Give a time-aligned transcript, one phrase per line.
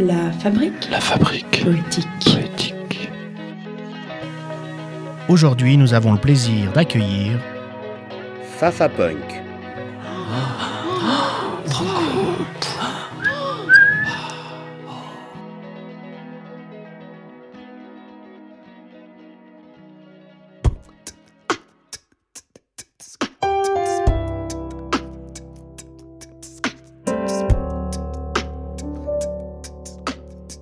[0.00, 2.08] La fabrique La fabrique poétique.
[2.24, 3.10] poétique.
[5.28, 7.38] Aujourd'hui, nous avons le plaisir d'accueillir
[8.56, 9.39] Fafa Punk.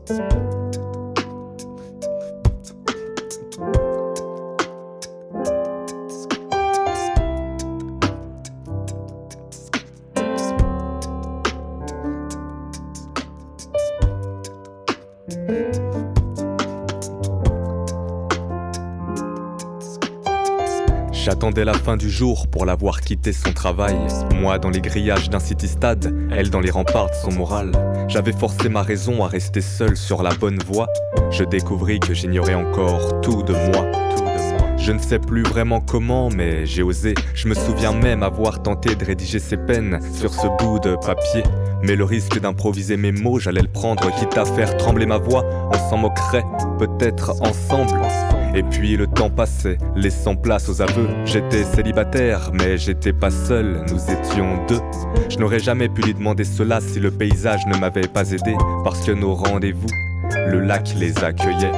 [0.08, 0.47] Sports.
[21.28, 23.00] J'attendais la fin du jour pour la voir
[23.34, 23.98] son travail.
[24.34, 27.72] Moi dans les grillages d'un city-stade, elle dans les remparts de son moral.
[28.08, 30.88] J'avais forcé ma raison à rester seul sur la bonne voie.
[31.30, 33.20] Je découvris que j'ignorais encore.
[33.20, 33.84] Tout de moi.
[34.78, 37.12] Je ne sais plus vraiment comment, mais j'ai osé.
[37.34, 41.42] Je me souviens même avoir tenté de rédiger ses peines sur ce bout de papier.
[41.82, 45.44] Mais le risque d'improviser mes mots, j'allais le prendre, quitte à faire trembler ma voix.
[45.72, 46.44] On s'en moquerait,
[46.78, 48.00] peut-être ensemble.
[48.54, 51.08] Et puis le temps passait, laissant place aux aveux.
[51.24, 54.80] J'étais célibataire, mais j'étais pas seul, nous étions deux.
[55.28, 59.04] Je n'aurais jamais pu lui demander cela si le paysage ne m'avait pas aidé, parce
[59.04, 59.88] que nos rendez-vous,
[60.48, 61.72] le lac les accueillait.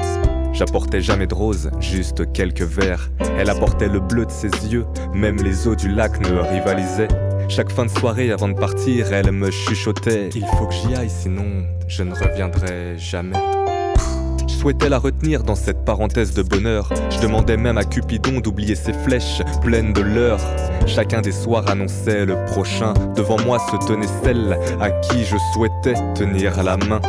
[0.53, 3.11] J'apportais jamais de roses, juste quelques verres.
[3.39, 7.09] Elle apportait le bleu de ses yeux, même les eaux du lac ne rivalisaient.
[7.51, 11.11] Chaque fin de soirée avant de partir, elle me chuchotait Il faut que j'y aille,
[11.11, 13.37] sinon je ne reviendrai jamais.
[14.47, 16.89] Je souhaitais la retenir dans cette parenthèse de bonheur.
[17.11, 20.47] Je demandais même à Cupidon d'oublier ses flèches pleines de leurres.
[20.87, 22.95] Chacun des soirs annonçait le prochain.
[23.17, 27.01] Devant moi se tenait celle à qui je souhaitais tenir la main.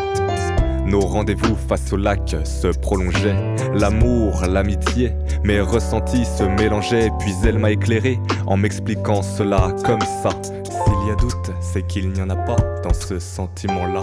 [0.87, 3.35] Nos rendez-vous face au lac se prolongeaient.
[3.75, 7.09] L'amour, l'amitié, mes ressentis se mélangeaient.
[7.19, 10.29] Puis elle m'a éclairé en m'expliquant cela comme ça.
[10.43, 14.01] S'il y a doute, c'est qu'il n'y en a pas dans ce sentiment-là.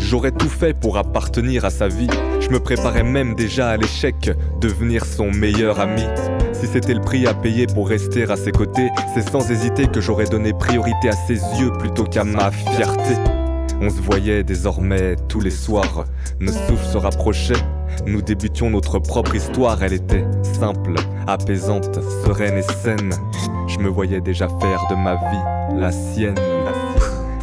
[0.00, 2.08] J'aurais tout fait pour appartenir à sa vie.
[2.40, 6.04] Je me préparais même déjà à l'échec, devenir son meilleur ami.
[6.52, 10.00] Si c'était le prix à payer pour rester à ses côtés, c'est sans hésiter que
[10.00, 13.16] j'aurais donné priorité à ses yeux plutôt qu'à ma fierté.
[13.80, 16.04] On se voyait désormais tous les soirs,
[16.40, 17.62] nos souffles se rapprochaient.
[18.04, 20.94] Nous débutions notre propre histoire, elle était simple,
[21.26, 23.12] apaisante, sereine et saine.
[23.66, 26.34] Je me voyais déjà faire de ma vie la sienne.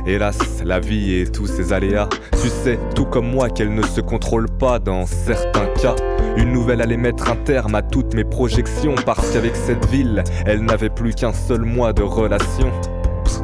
[0.06, 2.10] Hélas, la vie et tous ses aléas.
[2.42, 5.96] Tu sais, tout comme moi, qu'elle ne se contrôle pas dans certains cas.
[6.36, 10.64] Une nouvelle allait mettre un terme à toutes mes projections parce qu'avec cette ville, elle
[10.64, 12.70] n'avait plus qu'un seul mois de relation.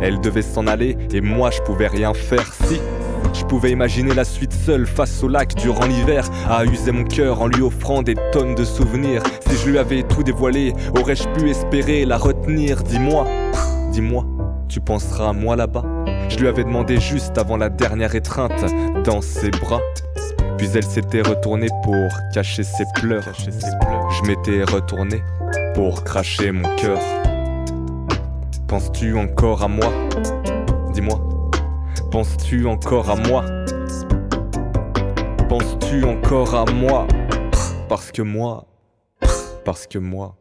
[0.01, 2.79] Elle devait s'en aller et moi je pouvais rien faire si
[3.33, 7.41] je pouvais imaginer la suite seule face au lac durant l'hiver, à user mon cœur
[7.41, 9.23] en lui offrant des tonnes de souvenirs.
[9.47, 12.83] Si je lui avais tout dévoilé, aurais-je pu espérer la retenir?
[12.83, 13.25] Dis-moi,
[13.91, 14.25] dis-moi,
[14.67, 15.83] tu penseras à moi là-bas?
[16.29, 18.65] Je lui avais demandé juste avant la dernière étreinte
[19.03, 19.81] dans ses bras.
[20.57, 23.23] Puis elle s'était retournée pour cacher ses pleurs.
[23.37, 25.23] Je m'étais retourné
[25.73, 26.99] pour cracher mon cœur.
[28.67, 29.91] Penses-tu encore à moi?
[30.93, 31.28] Dis-moi.
[32.11, 33.45] Penses-tu encore à moi?
[35.47, 37.05] Penses-tu encore à moi?
[37.87, 38.65] Parce que moi,
[39.63, 40.35] parce que moi.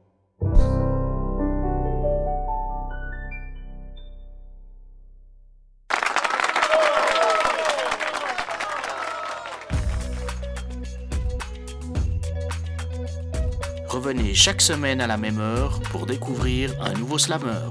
[13.89, 17.69] Revenez chaque semaine à la même heure pour découvrir un nouveau slammer.